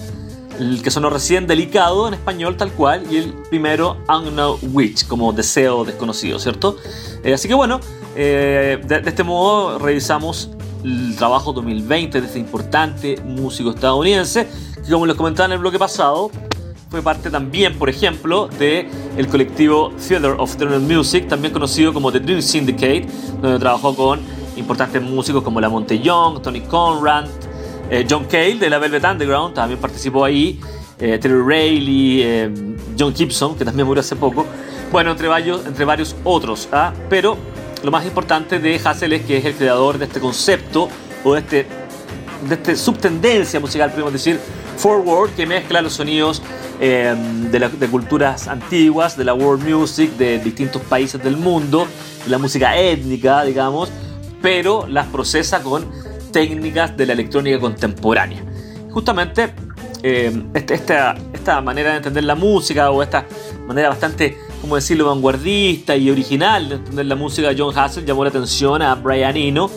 el 0.58 0.82
que 0.82 0.90
sonó 0.90 1.08
recién 1.08 1.46
Delicado 1.46 2.08
en 2.08 2.14
español 2.14 2.56
tal 2.56 2.72
cual, 2.72 3.04
y 3.08 3.18
el 3.18 3.32
primero 3.48 3.98
Unknown 4.08 4.58
Witch, 4.72 5.06
como 5.06 5.32
Deseo 5.32 5.84
Desconocido, 5.84 6.40
¿cierto? 6.40 6.76
Eh, 7.22 7.32
así 7.32 7.46
que 7.46 7.54
bueno, 7.54 7.78
eh, 8.16 8.82
de, 8.84 9.02
este 9.06 9.22
modo 9.22 9.78
revisamos 9.78 10.50
el 10.82 11.14
trabajo 11.14 11.52
2020 11.52 12.20
de 12.20 12.26
este 12.26 12.40
importante 12.40 13.22
músico 13.24 13.70
estadounidense, 13.70 14.48
que 14.84 14.90
como 14.90 15.06
les 15.06 15.14
comentaba 15.14 15.46
en 15.46 15.52
el 15.52 15.58
bloque 15.58 15.78
pasado, 15.78 16.32
fue 16.90 17.02
parte 17.02 17.30
también, 17.30 17.78
por 17.78 17.88
ejemplo, 17.88 18.48
de 18.48 18.88
el 19.16 19.28
colectivo 19.28 19.92
Theater 20.08 20.34
of 20.38 20.56
Eternal 20.56 20.80
Music, 20.80 21.28
también 21.28 21.52
conocido 21.52 21.92
como 21.94 22.10
The 22.10 22.18
Dream 22.18 22.42
Syndicate, 22.42 23.06
donde 23.40 23.60
trabajó 23.60 23.94
con 23.94 24.18
importantes 24.56 25.00
músicos 25.00 25.44
como 25.44 25.60
La 25.60 25.68
Monte 25.68 26.00
Young, 26.00 26.42
Tony 26.42 26.62
Conrad, 26.62 27.28
eh, 27.90 28.04
John 28.10 28.24
Cale 28.24 28.56
de 28.56 28.68
la 28.68 28.78
Velvet 28.78 29.04
Underground 29.04 29.54
también 29.54 29.78
participó 29.78 30.24
ahí, 30.24 30.58
eh, 30.98 31.16
Terry 31.18 31.40
Rayleigh, 31.40 32.22
eh, 32.24 32.50
John 32.98 33.14
Gibson, 33.14 33.56
que 33.56 33.64
también 33.64 33.86
murió 33.86 34.00
hace 34.00 34.16
poco, 34.16 34.44
bueno, 34.90 35.12
entre 35.12 35.28
varios, 35.28 35.64
entre 35.66 35.84
varios 35.84 36.16
otros. 36.24 36.68
¿ah? 36.72 36.92
Pero 37.08 37.36
lo 37.84 37.92
más 37.92 38.04
importante 38.04 38.58
de 38.58 38.80
Hassel 38.84 39.12
es 39.12 39.22
que 39.22 39.36
es 39.36 39.44
el 39.44 39.54
creador 39.54 39.96
de 39.96 40.06
este 40.06 40.18
concepto 40.18 40.88
o 41.22 41.34
de 41.34 41.40
este, 41.40 41.66
de 42.48 42.54
este 42.56 42.74
subtendencia 42.74 43.60
musical, 43.60 43.90
podemos 43.90 44.12
decir, 44.12 44.40
forward, 44.76 45.30
que 45.36 45.46
mezcla 45.46 45.80
los 45.82 45.92
sonidos 45.92 46.42
de, 46.80 47.70
de, 47.78 47.88
culturas 47.88 48.48
antiguas, 48.48 49.16
de 49.16 49.24
la 49.24 49.34
world 49.34 49.68
music, 49.68 50.16
de 50.16 50.38
distintos 50.38 50.80
países 50.82 51.22
del 51.22 51.36
mundo, 51.36 51.86
de 52.24 52.30
la 52.30 52.38
música 52.38 52.76
étnica, 52.76 53.44
digamos, 53.44 53.90
pero 54.40 54.86
las 54.86 55.06
procesa 55.08 55.62
con 55.62 55.86
técnicas 56.32 56.96
de 56.96 57.06
la 57.06 57.12
electrónica 57.12 57.60
contemporánea. 57.60 58.42
Justamente 58.90 59.52
eh, 60.02 60.32
este, 60.54 60.74
esta, 60.74 61.16
esta, 61.32 61.60
manera 61.60 61.90
de 61.90 61.96
entender 61.98 62.24
la 62.24 62.34
música 62.34 62.90
o 62.90 63.02
esta 63.02 63.26
manera 63.66 63.90
bastante, 63.90 64.38
como 64.62 64.76
decirlo, 64.76 65.06
vanguardista 65.06 65.94
y 65.96 66.10
original 66.10 66.68
de 66.68 66.74
entender 66.76 67.06
la 67.06 67.16
música 67.16 67.48
de 67.48 67.60
John 67.60 67.76
Hassel 67.76 68.06
llamó 68.06 68.24
la 68.24 68.30
atención 68.30 68.80
a 68.80 68.94
Brian 68.94 69.36
Eno 69.36 69.70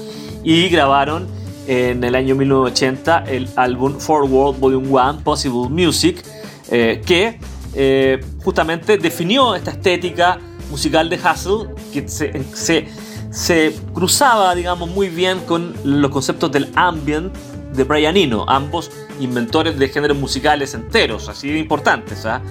y 0.44 0.70
grabaron 0.70 1.28
en 1.68 2.04
el 2.04 2.16
año 2.16 2.36
1980 2.36 3.26
el 3.28 3.50
álbum 3.56 3.98
Forward 4.00 4.58
Volume 4.58 4.88
1 4.88 5.20
Possible 5.24 5.70
Music 5.70 6.24
eh, 6.70 7.02
que 7.06 7.40
eh, 7.76 8.24
justamente 8.44 8.98
definió 8.98 9.56
esta 9.56 9.72
estética 9.72 10.40
musical 10.70 11.10
de 11.10 11.20
Hassel 11.24 11.70
que 11.92 12.08
se, 12.08 12.44
se 12.54 12.88
se 13.34 13.76
cruzaba, 13.94 14.54
digamos, 14.54 14.90
muy 14.90 15.10
bien 15.10 15.40
con 15.40 15.74
los 15.84 16.12
conceptos 16.12 16.52
del 16.52 16.70
ambient 16.76 17.34
de 17.74 17.84
Brian 17.84 18.16
Eno, 18.16 18.46
ambos 18.48 18.92
inventores 19.20 19.78
de 19.80 19.90
géneros 19.90 20.18
musicales 20.18 20.76
enteros, 20.76 21.28
así 21.30 21.50
de 21.50 21.58
importantes. 21.58 22.28
¿ah? 22.28 22.42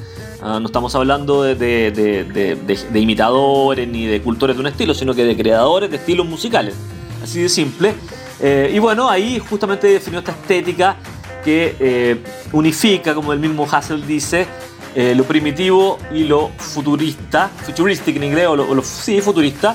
Ah, 0.43 0.59
no 0.59 0.67
estamos 0.67 0.93
hablando 0.97 1.45
de, 1.45 2.59
imitadores 2.95 3.87
ni 3.87 4.07
de 4.07 4.21
cultores 4.21 4.57
de 4.57 4.61
un 4.61 4.67
estilo, 4.67 4.93
sino 4.93 5.15
que 5.15 5.25
de 5.25 5.37
creadores 5.37 5.89
de 5.89 5.99
estilos 5.99 6.27
musicales, 6.27 6.75
así 7.23 7.43
de 7.43 7.49
simple. 7.49 7.95
Eh, 8.41 8.73
y 8.75 8.81
bueno, 8.81 9.09
ahí 9.09 9.39
justamente 9.39 9.87
definió 9.87 10.19
esta 10.19 10.33
estética 10.33 10.97
que 11.43 11.77
eh, 11.79 12.17
unifica, 12.53 13.15
como 13.15 13.33
el 13.33 13.39
mismo 13.39 13.67
Hassel 13.71 14.07
dice, 14.07 14.47
eh, 14.95 15.15
lo 15.15 15.25
primitivo 15.25 15.99
y 16.13 16.25
lo 16.25 16.51
futurista, 16.57 17.49
futuristic 17.49 18.17
en 18.17 18.25
inglés, 18.25 18.47
o 18.47 18.57
lo, 18.57 18.83
sí, 18.83 19.21
futurista, 19.21 19.75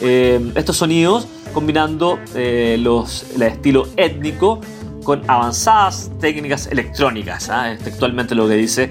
eh, 0.00 0.52
estos 0.54 0.76
sonidos 0.76 1.26
combinando 1.52 2.18
los, 2.34 3.26
el 3.34 3.42
estilo 3.42 3.88
étnico 3.96 4.60
con 5.02 5.22
avanzadas 5.28 6.10
técnicas 6.20 6.66
electrónicas, 6.66 7.48
¿ah? 7.48 7.74
textualmente 7.82 8.34
lo 8.34 8.46
que 8.46 8.54
dice 8.54 8.90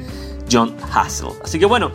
John 0.51 0.75
Hassel. 0.91 1.29
Así 1.43 1.59
que 1.59 1.65
bueno, 1.65 1.91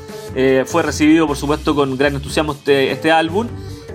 fue 0.66 0.82
recibido 0.82 1.26
por 1.26 1.37
supuesto 1.37 1.74
con 1.74 1.98
gran 1.98 2.14
entusiasmo 2.14 2.52
este, 2.52 2.92
este 2.92 3.11
álbum 3.11 3.48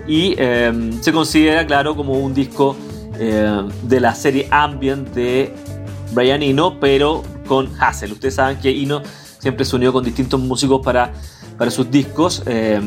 y 0.06 0.36
se 0.36 1.12
considera, 1.12 1.66
claro, 1.66 1.96
como 1.96 2.12
un 2.12 2.34
disco 2.34 2.76
de 3.18 4.00
la 4.00 4.14
serie 4.14 4.46
Ambient 4.50 5.08
de 5.14 5.54
Brian 6.12 6.42
Eno, 6.42 6.78
pero 6.80 7.22
con 7.46 7.70
Hassel. 7.80 8.12
Ustedes 8.12 8.34
saben 8.34 8.58
que 8.58 8.70
Eno 8.70 9.02
siempre 9.38 9.64
se 9.64 9.76
unió 9.76 9.92
con 9.92 10.04
distintos 10.04 10.40
músicos 10.40 10.80
para, 10.84 11.12
para 11.56 11.70
sus 11.70 11.90
discos. 11.90 12.42
Eh, 12.46 12.80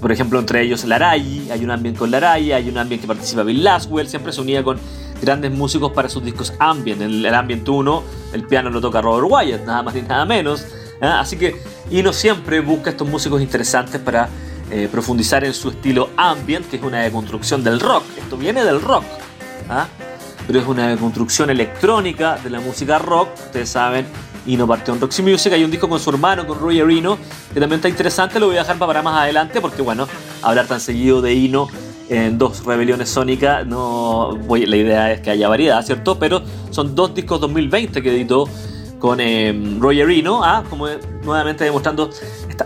por 0.00 0.12
ejemplo, 0.12 0.38
entre 0.38 0.62
ellos 0.62 0.84
Laray, 0.84 1.48
hay 1.50 1.64
un 1.64 1.70
ambient 1.70 1.98
con 1.98 2.10
Laray, 2.10 2.52
hay 2.52 2.68
un 2.68 2.78
ambient 2.78 3.02
que 3.02 3.08
participa 3.08 3.42
Bill 3.42 3.64
Laswell, 3.64 4.08
siempre 4.08 4.32
se 4.32 4.40
unía 4.40 4.62
con 4.62 4.78
grandes 5.20 5.50
músicos 5.50 5.92
para 5.92 6.08
sus 6.08 6.24
discos 6.24 6.52
ambient. 6.60 7.02
En 7.02 7.24
el, 7.24 7.34
ambient 7.34 7.68
1, 7.68 8.02
el 8.34 8.44
piano 8.44 8.70
lo 8.70 8.80
toca 8.80 9.00
Robert 9.00 9.26
Wyatt, 9.28 9.66
nada 9.66 9.82
más 9.82 9.94
ni 9.94 10.02
nada 10.02 10.24
menos. 10.24 10.64
¿ah? 11.00 11.20
Así 11.20 11.36
que 11.36 11.60
Ino 11.90 12.12
siempre 12.12 12.60
busca 12.60 12.90
estos 12.90 13.08
músicos 13.08 13.42
interesantes 13.42 14.00
para 14.00 14.28
eh, 14.70 14.88
profundizar 14.90 15.44
en 15.44 15.54
su 15.54 15.70
estilo 15.70 16.10
ambient, 16.16 16.68
que 16.68 16.76
es 16.76 16.82
una 16.82 17.00
deconstrucción 17.00 17.64
del 17.64 17.80
rock. 17.80 18.04
Esto 18.16 18.36
viene 18.36 18.64
del 18.64 18.80
rock, 18.80 19.04
¿ah? 19.68 19.88
Pero 20.48 20.60
es 20.60 20.66
una 20.66 20.88
deconstrucción 20.88 21.50
electrónica 21.50 22.38
de 22.42 22.48
la 22.48 22.58
música 22.58 22.98
rock. 22.98 23.28
Ustedes 23.34 23.68
saben 23.68 24.06
no 24.56 24.66
partió 24.66 24.94
en 24.94 25.00
Roxy 25.00 25.22
Music. 25.22 25.52
Hay 25.52 25.62
un 25.62 25.70
disco 25.70 25.88
con 25.88 26.00
su 26.00 26.08
hermano, 26.10 26.46
con 26.46 26.58
Roger 26.58 26.88
Eno, 26.90 27.18
que 27.52 27.60
también 27.60 27.78
está 27.78 27.88
interesante. 27.88 28.40
Lo 28.40 28.46
voy 28.46 28.56
a 28.56 28.60
dejar 28.60 28.78
para 28.78 29.02
más 29.02 29.22
adelante 29.22 29.60
porque, 29.60 29.82
bueno, 29.82 30.08
hablar 30.42 30.66
tan 30.66 30.80
seguido 30.80 31.20
de 31.20 31.34
Ino 31.34 31.68
en 32.08 32.38
dos 32.38 32.64
rebeliones 32.64 33.10
sónicas, 33.10 33.66
no 33.66 34.38
la 34.48 34.76
idea 34.76 35.12
es 35.12 35.20
que 35.20 35.28
haya 35.28 35.46
variedad, 35.46 35.84
¿cierto? 35.84 36.18
Pero 36.18 36.40
son 36.70 36.94
dos 36.94 37.14
discos 37.14 37.38
2020 37.42 38.02
que 38.02 38.10
editó 38.10 38.48
con 38.98 39.20
eh, 39.20 39.76
Roger 39.78 40.08
Eno, 40.10 40.42
¿ah? 40.42 40.64
como 40.70 40.88
nuevamente 41.22 41.64
demostrando 41.64 42.08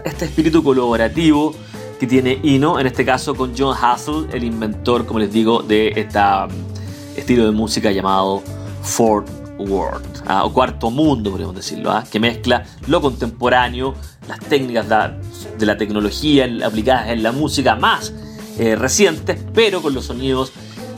este 0.05 0.25
espíritu 0.25 0.62
colaborativo 0.62 1.53
que 1.99 2.07
tiene 2.07 2.38
Ino, 2.45 2.79
en 2.79 2.87
este 2.87 3.05
caso 3.05 3.35
con 3.35 3.53
John 3.59 3.77
Hassel, 3.81 4.29
el 4.33 4.45
inventor, 4.45 5.05
como 5.07 5.18
les 5.18 5.33
digo, 5.33 5.62
de 5.62 5.88
este 5.97 6.18
estilo 7.16 7.44
de 7.44 7.53
música 7.53 7.90
llamado 7.90 8.42
Ford 8.83 9.29
World, 9.59 10.22
ah, 10.27 10.44
o 10.44 10.53
Cuarto 10.53 10.90
Mundo, 10.90 11.31
podríamos 11.31 11.57
decirlo, 11.57 11.90
ah, 11.90 12.05
que 12.11 12.18
mezcla 12.18 12.64
lo 12.87 13.01
contemporáneo, 13.01 13.94
las 14.29 14.40
técnicas 14.40 14.87
de 15.59 15.66
la 15.66 15.77
tecnología 15.77 16.48
aplicadas 16.64 17.09
en 17.09 17.22
la 17.22 17.33
música 17.33 17.77
más 17.77 18.12
eh, 18.59 18.77
recientes, 18.77 19.38
pero 19.55 19.83
con 19.83 19.94
los 19.94 20.07
sonidos 20.07 20.53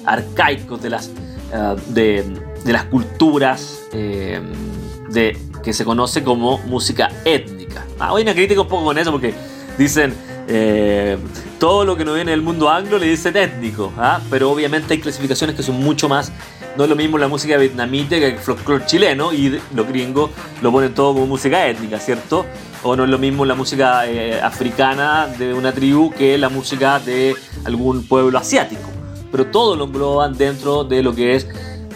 arcaicos 0.04 0.82
de 0.82 0.90
las, 0.90 1.10
ah, 1.52 1.76
de, 1.88 2.24
las 2.64 2.84
culturas 2.84 3.80
eh, 3.92 4.40
de, 5.10 5.38
que 5.62 5.72
se 5.72 5.84
conoce 5.84 6.22
como 6.22 6.58
música 6.58 7.10
étnica. 7.24 7.84
hoy 8.10 8.24
me 8.24 8.34
critico 8.34 8.62
un 8.62 8.68
poco 8.68 8.84
con 8.84 8.98
eso 8.98 9.10
porque 9.10 9.34
dicen 9.78 10.14
eh, 10.48 11.18
todo 11.58 11.84
lo 11.84 11.96
que 11.96 12.04
no 12.04 12.14
viene 12.14 12.30
del 12.30 12.42
mundo 12.42 12.68
anglo 12.68 12.98
le 12.98 13.06
dicen 13.06 13.36
étnico, 13.36 13.92
pero 14.30 14.50
obviamente 14.50 14.94
hay 14.94 15.00
clasificaciones 15.00 15.56
que 15.56 15.62
son 15.62 15.76
mucho 15.76 16.08
más 16.08 16.32
no 16.76 16.84
es 16.84 16.90
lo 16.90 16.96
mismo 16.96 17.18
la 17.18 17.28
música 17.28 17.56
vietnamita 17.56 18.16
que 18.16 18.28
el 18.28 18.38
folclore 18.38 18.84
chileno 18.84 19.32
y 19.32 19.60
los 19.74 19.86
gringos 19.86 20.30
lo 20.60 20.72
ponen 20.72 20.92
todo 20.92 21.14
como 21.14 21.26
música 21.26 21.68
étnica, 21.68 22.00
¿cierto? 22.00 22.44
O 22.82 22.96
no 22.96 23.04
es 23.04 23.10
lo 23.10 23.18
mismo 23.18 23.44
la 23.44 23.54
música 23.54 24.08
eh, 24.08 24.40
africana 24.40 25.28
de 25.38 25.54
una 25.54 25.72
tribu 25.72 26.10
que 26.10 26.36
la 26.36 26.48
música 26.48 26.98
de 26.98 27.36
algún 27.64 28.06
pueblo 28.06 28.38
asiático. 28.38 28.90
Pero 29.30 29.46
todo 29.46 29.76
lo 29.76 29.84
engloban 29.84 30.36
dentro 30.36 30.82
de 30.82 31.02
lo 31.02 31.14
que 31.14 31.36
es 31.36 31.46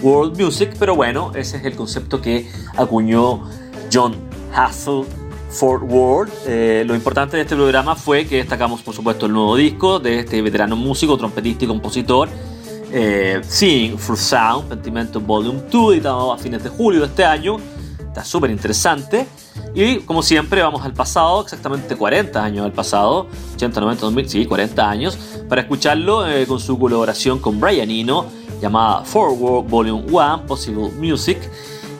world 0.00 0.40
music, 0.40 0.76
pero 0.78 0.94
bueno, 0.94 1.32
ese 1.34 1.56
es 1.56 1.64
el 1.64 1.74
concepto 1.74 2.20
que 2.20 2.48
acuñó 2.76 3.50
John 3.92 4.14
Hassel 4.54 5.04
Fort 5.48 5.82
World. 5.86 6.32
Eh, 6.46 6.84
lo 6.86 6.94
importante 6.94 7.36
de 7.36 7.42
este 7.42 7.56
programa 7.56 7.96
fue 7.96 8.26
que 8.26 8.36
destacamos, 8.36 8.82
por 8.82 8.94
supuesto, 8.94 9.26
el 9.26 9.32
nuevo 9.32 9.56
disco 9.56 9.98
de 9.98 10.20
este 10.20 10.42
veterano 10.42 10.76
músico, 10.76 11.16
trompetista 11.16 11.64
y 11.64 11.68
compositor 11.68 12.28
eh, 12.90 13.40
Seeing 13.42 13.98
for 13.98 14.16
Sound, 14.16 14.68
Pentimento 14.68 15.20
Volume 15.20 15.62
2, 15.70 15.94
editado 15.94 16.32
a 16.32 16.38
fines 16.38 16.62
de 16.62 16.70
julio 16.70 17.00
de 17.00 17.06
este 17.06 17.24
año. 17.24 17.56
Está 17.98 18.24
súper 18.24 18.50
interesante. 18.50 19.26
Y 19.74 19.98
como 19.98 20.22
siempre, 20.22 20.62
vamos 20.62 20.84
al 20.84 20.94
pasado, 20.94 21.42
exactamente 21.42 21.96
40 21.96 22.42
años 22.42 22.64
al 22.64 22.72
pasado, 22.72 23.28
80, 23.54 23.80
90, 23.80 24.00
2000, 24.06 24.28
sí, 24.28 24.46
40 24.46 24.88
años, 24.88 25.18
para 25.48 25.60
escucharlo 25.62 26.28
eh, 26.28 26.46
con 26.46 26.58
su 26.60 26.78
colaboración 26.78 27.38
con 27.38 27.60
Brian 27.60 27.90
Eno, 27.90 28.26
llamada 28.62 29.04
Forward 29.04 29.68
Volume 29.68 30.04
1, 30.10 30.46
Possible 30.46 30.90
Music. 30.98 31.38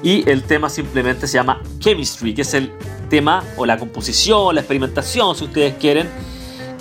Y 0.02 0.28
el 0.28 0.42
tema 0.44 0.68
simplemente 0.68 1.26
se 1.26 1.34
llama 1.34 1.60
Chemistry, 1.78 2.34
que 2.34 2.42
es 2.42 2.54
el 2.54 2.72
tema 3.08 3.42
o 3.56 3.66
la 3.66 3.78
composición, 3.78 4.54
la 4.54 4.60
experimentación, 4.60 5.34
si 5.34 5.44
ustedes 5.44 5.74
quieren, 5.74 6.08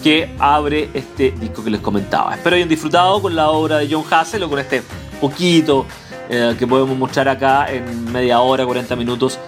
que 0.04 0.36
abre 0.40 0.90
este 0.94 1.32
disco 1.32 1.64
que 1.64 1.72
les 1.72 1.82
comentaba. 1.82 2.36
Espero 2.36 2.56
hayan 2.56 2.70
disfrutado 2.70 3.22
con 3.22 3.36
la 3.36 3.50
obra 3.50 3.80
de 3.80 3.88
John 3.92 4.04
Hassel 4.10 4.44
o 4.44 4.50
con 4.50 4.60
este 4.60 4.84
poquito 5.20 5.86
eh, 6.30 6.56
que 6.60 6.68
podemos 6.68 6.98
mostrar 6.98 7.28
acá 7.30 7.72
en 7.72 8.12
media 8.12 8.40
hora, 8.42 8.66
40 8.66 8.96
minutos 8.96 9.40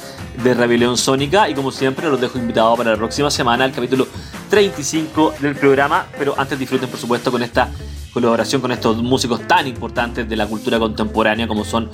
de 0.44 0.54
Rebelión 0.54 0.98
Sónica. 0.98 1.50
Y 1.50 1.54
como 1.54 1.72
siempre, 1.72 2.10
los 2.10 2.20
dejo 2.20 2.40
invitados 2.40 2.78
para 2.78 2.92
la 2.92 2.98
próxima 2.98 3.30
semana, 3.30 3.66
el 3.66 3.72
capítulo 3.72 4.08
35 4.50 5.36
del 5.40 5.56
programa. 5.56 6.08
Pero 6.18 6.34
antes 6.38 6.58
disfruten, 6.58 6.90
por 6.90 7.00
supuesto, 7.00 7.32
con 7.32 7.44
esta 7.44 7.70
colaboración 8.14 8.62
con 8.62 8.72
estos 8.72 8.98
músicos 9.04 9.48
tan 9.48 9.68
importantes 9.68 10.28
de 10.28 10.36
la 10.36 10.48
cultura 10.48 10.80
contemporánea 10.80 11.48
como 11.48 11.64
son 11.64 11.90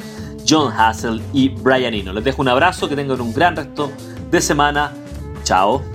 John 0.47 0.71
Hassel 0.71 1.21
y 1.33 1.49
Brian 1.49 1.93
Eno. 1.93 2.13
Les 2.13 2.23
dejo 2.23 2.41
un 2.41 2.47
abrazo, 2.47 2.87
que 2.87 2.95
tengan 2.95 3.19
un 3.21 3.33
gran 3.33 3.55
resto 3.55 3.91
de 4.29 4.41
semana. 4.41 4.91
Chao. 5.43 5.94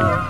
Bye. 0.00 0.29